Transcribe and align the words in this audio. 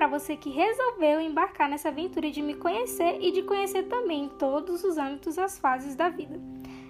para 0.00 0.08
você 0.08 0.34
que 0.34 0.48
resolveu 0.48 1.20
embarcar 1.20 1.68
nessa 1.68 1.90
aventura 1.90 2.30
de 2.30 2.40
me 2.40 2.54
conhecer 2.54 3.18
e 3.20 3.30
de 3.32 3.42
conhecer 3.42 3.82
também 3.82 4.30
todos 4.38 4.82
os 4.82 4.96
âmbitos 4.96 5.38
as 5.38 5.58
fases 5.58 5.94
da 5.94 6.08
vida. 6.08 6.40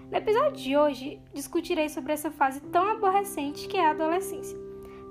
No 0.09 0.17
episódio 0.17 0.63
de 0.63 0.77
hoje, 0.77 1.21
discutirei 1.35 1.89
sobre 1.89 2.13
essa 2.13 2.31
fase 2.31 2.61
tão 2.61 2.89
aborrecente 2.89 3.67
que 3.67 3.77
é 3.77 3.85
a 3.85 3.91
adolescência. 3.91 4.57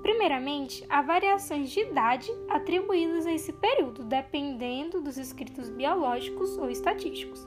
Primeiramente, 0.00 0.82
há 0.88 1.02
variações 1.02 1.70
de 1.70 1.80
idade 1.80 2.32
atribuídas 2.48 3.26
a 3.26 3.34
esse 3.34 3.52
período, 3.52 4.02
dependendo 4.02 5.02
dos 5.02 5.18
escritos 5.18 5.68
biológicos 5.68 6.56
ou 6.56 6.70
estatísticos. 6.70 7.46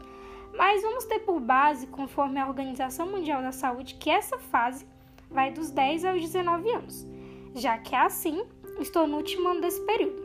Mas 0.55 0.83
vamos 0.83 1.05
ter 1.05 1.21
por 1.21 1.39
base, 1.39 1.87
conforme 1.87 2.39
a 2.39 2.47
Organização 2.47 3.07
Mundial 3.07 3.41
da 3.41 3.51
Saúde, 3.51 3.95
que 3.95 4.11
essa 4.11 4.37
fase 4.37 4.85
vai 5.31 5.51
dos 5.51 5.71
10 5.71 6.05
aos 6.05 6.21
19 6.21 6.69
anos. 6.69 7.07
Já 7.55 7.79
que 7.79 7.95
assim, 7.95 8.43
estou 8.79 9.07
no 9.07 9.17
último 9.17 9.49
ano 9.49 9.59
desse 9.59 9.83
período. 9.83 10.22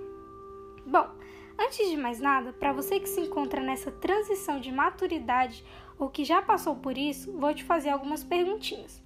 Antes 1.68 1.90
de 1.90 1.98
mais 1.98 2.18
nada, 2.18 2.50
para 2.50 2.72
você 2.72 2.98
que 2.98 3.06
se 3.06 3.20
encontra 3.20 3.60
nessa 3.60 3.92
transição 3.92 4.58
de 4.58 4.72
maturidade 4.72 5.62
ou 5.98 6.08
que 6.08 6.24
já 6.24 6.40
passou 6.40 6.74
por 6.74 6.96
isso, 6.96 7.30
vou 7.38 7.52
te 7.52 7.62
fazer 7.62 7.90
algumas 7.90 8.24
perguntinhas. 8.24 9.02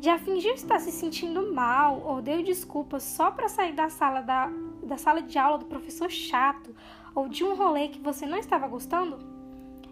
Já 0.00 0.18
fingiu 0.18 0.52
estar 0.52 0.80
se 0.80 0.90
sentindo 0.90 1.54
mal 1.54 2.02
ou 2.04 2.20
deu 2.20 2.42
desculpas 2.42 3.04
só 3.04 3.30
para 3.30 3.48
sair 3.48 3.72
da 3.72 3.88
sala, 3.88 4.20
da, 4.20 4.50
da 4.82 4.98
sala 4.98 5.22
de 5.22 5.38
aula 5.38 5.58
do 5.58 5.66
professor 5.66 6.10
chato 6.10 6.74
ou 7.14 7.28
de 7.28 7.44
um 7.44 7.54
rolê 7.54 7.86
que 7.86 8.00
você 8.00 8.26
não 8.26 8.36
estava 8.36 8.66
gostando? 8.66 9.20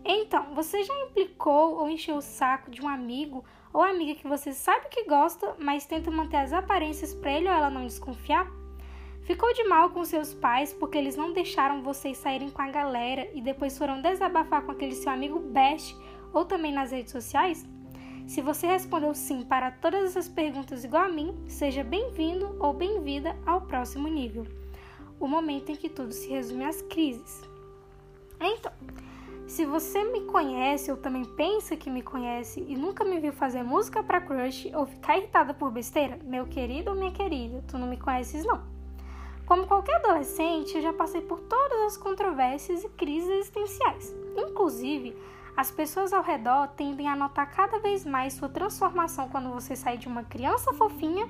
Então, 0.04 0.52
você 0.52 0.82
já 0.82 0.94
implicou 1.04 1.76
ou 1.76 1.88
encheu 1.88 2.16
o 2.16 2.20
saco 2.20 2.72
de 2.72 2.82
um 2.82 2.88
amigo 2.88 3.44
ou 3.72 3.84
amiga 3.84 4.16
que 4.16 4.26
você 4.26 4.52
sabe 4.52 4.88
que 4.88 5.04
gosta, 5.04 5.54
mas 5.60 5.86
tenta 5.86 6.10
manter 6.10 6.38
as 6.38 6.52
aparências 6.52 7.14
para 7.14 7.30
ele 7.30 7.46
ou 7.46 7.54
ela 7.54 7.70
não 7.70 7.86
desconfiar? 7.86 8.59
Ficou 9.30 9.54
de 9.54 9.62
mal 9.62 9.90
com 9.90 10.04
seus 10.04 10.34
pais 10.34 10.72
porque 10.72 10.98
eles 10.98 11.14
não 11.14 11.32
deixaram 11.32 11.84
vocês 11.84 12.18
saírem 12.18 12.50
com 12.50 12.62
a 12.62 12.68
galera 12.68 13.30
e 13.32 13.40
depois 13.40 13.78
foram 13.78 14.02
desabafar 14.02 14.62
com 14.62 14.72
aquele 14.72 14.96
seu 14.96 15.12
amigo 15.12 15.38
best 15.38 15.96
ou 16.32 16.44
também 16.44 16.72
nas 16.72 16.90
redes 16.90 17.12
sociais? 17.12 17.64
Se 18.26 18.42
você 18.42 18.66
respondeu 18.66 19.14
sim 19.14 19.44
para 19.44 19.70
todas 19.70 20.02
essas 20.02 20.28
perguntas 20.28 20.82
igual 20.82 21.04
a 21.04 21.08
mim, 21.08 21.44
seja 21.46 21.84
bem-vindo 21.84 22.56
ou 22.58 22.72
bem-vinda 22.72 23.36
ao 23.46 23.60
próximo 23.60 24.08
nível, 24.08 24.44
o 25.20 25.28
momento 25.28 25.70
em 25.70 25.76
que 25.76 25.88
tudo 25.88 26.10
se 26.10 26.28
resume 26.28 26.64
às 26.64 26.82
crises. 26.82 27.40
Então, 28.40 28.72
se 29.46 29.64
você 29.64 30.02
me 30.02 30.22
conhece 30.22 30.90
ou 30.90 30.96
também 30.96 31.24
pensa 31.24 31.76
que 31.76 31.88
me 31.88 32.02
conhece 32.02 32.66
e 32.68 32.74
nunca 32.74 33.04
me 33.04 33.20
viu 33.20 33.32
fazer 33.32 33.62
música 33.62 34.02
para 34.02 34.20
crush 34.20 34.72
ou 34.74 34.86
ficar 34.86 35.18
irritada 35.18 35.54
por 35.54 35.70
besteira, 35.70 36.18
meu 36.24 36.46
querido 36.46 36.90
ou 36.90 36.96
minha 36.96 37.12
querida, 37.12 37.62
tu 37.68 37.78
não 37.78 37.86
me 37.86 37.96
conheces 37.96 38.44
não. 38.44 38.79
Como 39.50 39.66
qualquer 39.66 39.96
adolescente, 39.96 40.76
eu 40.76 40.80
já 40.80 40.92
passei 40.92 41.20
por 41.20 41.40
todas 41.40 41.80
as 41.80 41.96
controvérsias 41.96 42.84
e 42.84 42.88
crises 42.90 43.28
existenciais. 43.28 44.14
Inclusive, 44.36 45.20
as 45.56 45.72
pessoas 45.72 46.12
ao 46.12 46.22
redor 46.22 46.68
tendem 46.68 47.08
a 47.08 47.16
notar 47.16 47.50
cada 47.50 47.80
vez 47.80 48.06
mais 48.06 48.34
sua 48.34 48.48
transformação 48.48 49.28
quando 49.28 49.50
você 49.50 49.74
sai 49.74 49.98
de 49.98 50.06
uma 50.06 50.22
criança 50.22 50.72
fofinha 50.74 51.28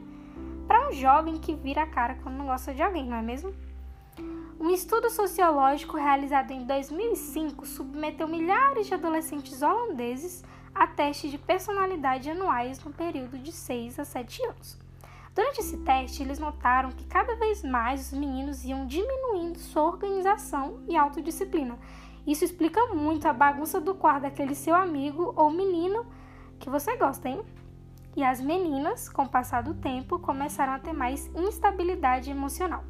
para 0.69 0.87
um 0.87 0.93
jovem 0.93 1.39
que 1.39 1.55
vira 1.55 1.85
a 1.85 1.87
cara 1.87 2.19
quando 2.23 2.37
não 2.37 2.45
gosta 2.45 2.75
de 2.75 2.83
alguém, 2.83 3.07
não 3.07 3.17
é 3.17 3.23
mesmo? 3.23 3.55
Um 4.61 4.69
estudo 4.69 5.09
sociológico 5.09 5.97
realizado 5.97 6.51
em 6.51 6.67
2005 6.67 7.65
submeteu 7.65 8.29
milhares 8.29 8.87
de 8.87 8.93
adolescentes 8.93 9.63
holandeses 9.63 10.45
a 10.75 10.87
testes 10.87 11.31
de 11.31 11.39
personalidade 11.39 12.29
anuais 12.29 12.85
no 12.85 12.93
período 12.93 13.39
de 13.39 13.51
6 13.51 13.99
a 13.99 14.05
7 14.05 14.45
anos. 14.45 14.90
Durante 15.35 15.61
esse 15.61 15.77
teste, 15.79 16.23
eles 16.23 16.39
notaram 16.39 16.91
que 16.91 17.07
cada 17.07 17.37
vez 17.37 17.63
mais 17.63 18.07
os 18.07 18.19
meninos 18.19 18.65
iam 18.65 18.87
diminuindo 18.87 19.59
sua 19.59 19.85
organização 19.85 20.83
e 20.89 20.97
autodisciplina 20.97 21.79
isso 22.27 22.45
explica 22.45 22.87
muito 22.95 23.27
a 23.27 23.33
bagunça 23.33 23.81
do 23.81 23.95
quarto 23.95 24.23
daquele 24.23 24.55
seu 24.55 24.75
amigo 24.75 25.33
ou 25.37 25.51
menino 25.51 26.07
que 26.59 26.69
você 26.69 26.97
gosta, 26.97 27.29
hein? 27.29 27.43
E 28.17 28.23
as 28.23 28.41
meninas, 28.41 29.09
com 29.09 29.23
o 29.23 29.29
passar 29.29 29.63
do 29.63 29.75
tempo, 29.75 30.19
começaram 30.19 30.75
a 30.75 30.79
ter 30.79 30.93
mais 30.93 31.31
instabilidade 31.35 32.31
emocional. 32.31 32.85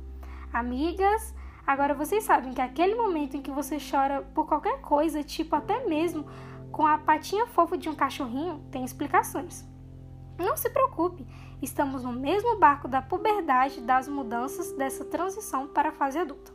Amigas, 0.52 1.34
agora 1.66 1.94
vocês 1.94 2.24
sabem 2.24 2.52
que 2.52 2.60
aquele 2.60 2.94
momento 2.94 3.36
em 3.36 3.42
que 3.42 3.50
você 3.50 3.78
chora 3.78 4.22
por 4.34 4.46
qualquer 4.46 4.80
coisa, 4.80 5.22
tipo 5.22 5.54
até 5.54 5.86
mesmo 5.86 6.26
com 6.72 6.86
a 6.86 6.98
patinha 6.98 7.46
fofa 7.46 7.76
de 7.76 7.88
um 7.88 7.94
cachorrinho, 7.94 8.64
tem 8.70 8.84
explicações. 8.84 9.64
Não 10.38 10.56
se 10.56 10.70
preocupe, 10.70 11.26
estamos 11.62 12.04
no 12.04 12.12
mesmo 12.12 12.56
barco 12.56 12.88
da 12.88 13.02
puberdade, 13.02 13.80
das 13.80 14.08
mudanças, 14.08 14.72
dessa 14.72 15.04
transição 15.04 15.66
para 15.66 15.90
a 15.90 15.92
fase 15.92 16.18
adulta. 16.18 16.52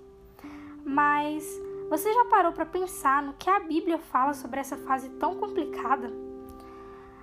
Mas 0.84 1.46
você 1.90 2.14
já 2.14 2.26
parou 2.26 2.52
para 2.52 2.66
pensar 2.66 3.22
no 3.22 3.34
que 3.34 3.50
a 3.50 3.60
Bíblia 3.60 4.00
fala 4.00 4.34
sobre 4.34 4.60
essa 4.60 4.78
fase 4.78 5.10
tão 5.12 5.36
complicada? 5.36 6.12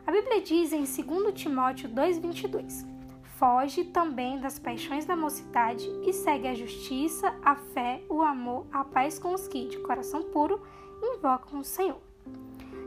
A 0.06 0.10
Bíblia 0.10 0.40
diz 0.40 0.72
em 0.72 0.84
2 0.84 1.32
Timóteo 1.34 1.88
2,22: 1.88 2.86
Foge 3.38 3.84
também 3.84 4.40
das 4.40 4.58
paixões 4.58 5.04
da 5.04 5.16
mocidade 5.16 5.88
e 6.04 6.12
segue 6.12 6.46
a 6.46 6.54
justiça, 6.54 7.34
a 7.44 7.56
fé, 7.56 8.02
o 8.08 8.22
amor, 8.22 8.66
a 8.72 8.84
paz 8.84 9.18
com 9.18 9.34
os 9.34 9.48
que, 9.48 9.66
de 9.66 9.78
coração 9.78 10.22
puro, 10.22 10.60
invocam 11.02 11.60
o 11.60 11.64
Senhor. 11.64 12.00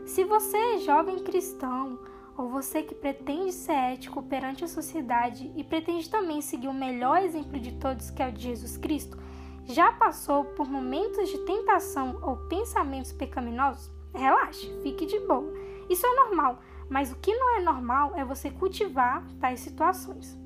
Se 0.06 0.24
você 0.24 0.56
é 0.56 0.78
jovem 0.78 1.18
cristão, 1.18 1.98
ou 2.36 2.48
você 2.48 2.82
que 2.82 2.94
pretende 2.94 3.52
ser 3.52 3.72
ético 3.72 4.22
perante 4.22 4.64
a 4.64 4.68
sociedade 4.68 5.50
e 5.56 5.64
pretende 5.64 6.08
também 6.10 6.40
seguir 6.40 6.68
o 6.68 6.74
melhor 6.74 7.22
exemplo 7.22 7.58
de 7.58 7.72
todos, 7.72 8.10
que 8.10 8.22
é 8.22 8.28
o 8.28 8.32
de 8.32 8.42
Jesus 8.42 8.76
Cristo, 8.76 9.18
já 9.64 9.90
passou 9.90 10.44
por 10.44 10.68
momentos 10.68 11.28
de 11.28 11.38
tentação 11.38 12.18
ou 12.22 12.36
pensamentos 12.48 13.12
pecaminosos? 13.12 13.90
Relaxe, 14.14 14.72
fique 14.82 15.06
de 15.06 15.18
boa. 15.20 15.52
Isso 15.88 16.06
é 16.06 16.14
normal, 16.14 16.60
mas 16.88 17.10
o 17.10 17.16
que 17.16 17.34
não 17.34 17.56
é 17.56 17.62
normal 17.62 18.12
é 18.14 18.24
você 18.24 18.50
cultivar 18.50 19.26
tais 19.40 19.60
situações. 19.60 20.38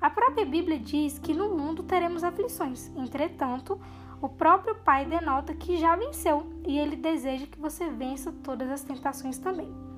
A 0.00 0.10
própria 0.10 0.44
Bíblia 0.44 0.78
diz 0.78 1.18
que 1.18 1.34
no 1.34 1.48
mundo 1.54 1.82
teremos 1.82 2.22
aflições, 2.22 2.90
entretanto, 2.96 3.80
o 4.20 4.28
próprio 4.28 4.74
Pai 4.76 5.04
denota 5.04 5.54
que 5.54 5.76
já 5.76 5.96
venceu 5.96 6.46
e 6.66 6.78
ele 6.78 6.96
deseja 6.96 7.46
que 7.46 7.60
você 7.60 7.90
vença 7.90 8.32
todas 8.42 8.70
as 8.70 8.82
tentações 8.82 9.38
também. 9.38 9.93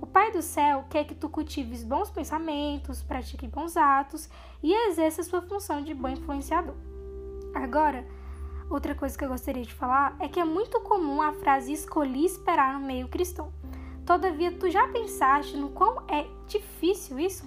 O 0.00 0.06
Pai 0.06 0.30
do 0.30 0.40
céu 0.40 0.84
quer 0.88 1.04
que 1.04 1.14
tu 1.14 1.28
cultives 1.28 1.82
bons 1.82 2.10
pensamentos, 2.10 3.02
pratique 3.02 3.48
bons 3.48 3.76
atos 3.76 4.28
e 4.62 4.72
exerça 4.72 5.22
sua 5.22 5.42
função 5.42 5.82
de 5.82 5.92
bom 5.92 6.08
influenciador. 6.08 6.74
Agora, 7.54 8.06
outra 8.70 8.94
coisa 8.94 9.16
que 9.16 9.24
eu 9.24 9.28
gostaria 9.28 9.62
de 9.62 9.74
falar 9.74 10.16
é 10.20 10.28
que 10.28 10.38
é 10.38 10.44
muito 10.44 10.80
comum 10.80 11.20
a 11.20 11.32
frase 11.32 11.72
escolhi 11.72 12.24
esperar 12.24 12.78
no 12.78 12.86
meio 12.86 13.08
cristão. 13.08 13.52
Todavia, 14.06 14.52
tu 14.52 14.70
já 14.70 14.88
pensaste 14.88 15.56
no 15.56 15.70
quão 15.70 16.02
é 16.08 16.26
difícil 16.46 17.18
isso? 17.18 17.44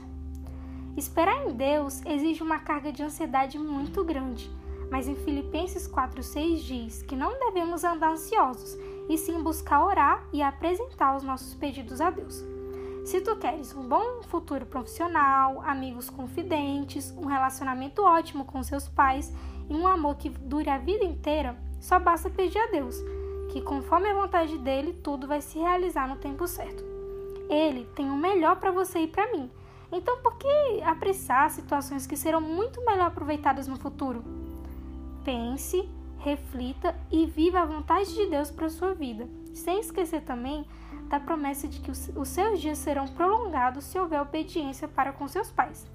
Esperar 0.97 1.47
em 1.47 1.53
Deus 1.53 2.01
exige 2.05 2.43
uma 2.43 2.59
carga 2.59 2.91
de 2.91 3.01
ansiedade 3.01 3.57
muito 3.57 4.03
grande, 4.03 4.51
mas 4.91 5.07
em 5.07 5.15
Filipenses 5.15 5.87
4,6 5.87 6.57
diz 6.57 7.01
que 7.01 7.15
não 7.15 7.39
devemos 7.39 7.83
andar 7.83 8.11
ansiosos, 8.11 8.77
e 9.11 9.17
sim 9.17 9.43
buscar 9.43 9.83
orar 9.83 10.23
e 10.31 10.41
apresentar 10.41 11.17
os 11.17 11.23
nossos 11.23 11.53
pedidos 11.53 11.99
a 11.99 12.09
Deus. 12.09 12.41
Se 13.03 13.19
tu 13.19 13.35
queres 13.35 13.75
um 13.75 13.83
bom 13.83 14.23
futuro 14.23 14.65
profissional, 14.65 15.61
amigos 15.65 16.09
confidentes, 16.09 17.11
um 17.17 17.25
relacionamento 17.25 18.01
ótimo 18.03 18.45
com 18.45 18.63
seus 18.63 18.87
pais 18.87 19.33
e 19.69 19.73
um 19.73 19.85
amor 19.85 20.15
que 20.15 20.29
dure 20.29 20.69
a 20.69 20.77
vida 20.77 21.03
inteira, 21.03 21.57
só 21.81 21.99
basta 21.99 22.29
pedir 22.29 22.57
a 22.57 22.67
Deus, 22.67 22.95
que 23.51 23.59
conforme 23.59 24.07
a 24.07 24.13
vontade 24.13 24.57
dele, 24.59 24.93
tudo 24.93 25.27
vai 25.27 25.41
se 25.41 25.59
realizar 25.59 26.07
no 26.07 26.15
tempo 26.15 26.47
certo. 26.47 26.81
Ele 27.49 27.83
tem 27.93 28.09
o 28.09 28.15
melhor 28.15 28.55
para 28.61 28.71
você 28.71 28.99
e 28.99 29.07
para 29.07 29.29
mim. 29.33 29.51
Então, 29.91 30.19
por 30.19 30.37
que 30.37 30.81
apressar 30.85 31.49
situações 31.49 32.07
que 32.07 32.15
serão 32.15 32.39
muito 32.39 32.79
melhor 32.85 33.07
aproveitadas 33.07 33.67
no 33.67 33.75
futuro? 33.75 34.23
Pense, 35.25 35.89
reflita 36.23 36.95
e 37.11 37.25
viva 37.25 37.59
a 37.59 37.65
vontade 37.65 38.13
de 38.13 38.27
Deus 38.27 38.51
para 38.51 38.69
sua 38.69 38.93
vida, 38.93 39.27
sem 39.53 39.79
esquecer 39.79 40.21
também 40.21 40.65
da 41.09 41.19
promessa 41.19 41.67
de 41.67 41.79
que 41.79 41.91
os 41.91 42.27
seus 42.29 42.61
dias 42.61 42.77
serão 42.77 43.07
prolongados 43.07 43.85
se 43.85 43.99
houver 43.99 44.21
obediência 44.21 44.87
para 44.87 45.11
com 45.11 45.27
seus 45.27 45.51
pais. 45.51 45.85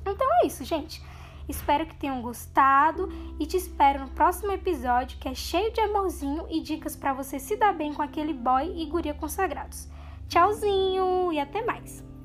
Então 0.00 0.26
é 0.40 0.46
isso, 0.46 0.64
gente. 0.64 1.02
Espero 1.48 1.86
que 1.86 1.94
tenham 1.94 2.22
gostado 2.22 3.08
e 3.38 3.46
te 3.46 3.56
espero 3.56 4.00
no 4.00 4.10
próximo 4.10 4.50
episódio 4.50 5.18
que 5.18 5.28
é 5.28 5.34
cheio 5.34 5.72
de 5.72 5.80
amorzinho 5.80 6.46
e 6.50 6.60
dicas 6.60 6.96
para 6.96 7.12
você 7.12 7.38
se 7.38 7.56
dar 7.56 7.72
bem 7.72 7.94
com 7.94 8.02
aquele 8.02 8.32
boy 8.32 8.72
e 8.76 8.86
guria 8.86 9.14
consagrados. 9.14 9.88
Tchauzinho 10.28 11.32
e 11.32 11.38
até 11.38 11.64
mais! 11.64 12.15